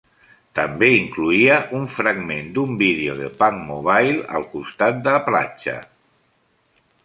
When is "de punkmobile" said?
3.21-4.27